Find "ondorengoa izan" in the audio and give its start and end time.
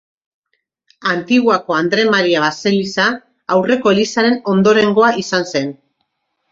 4.55-5.49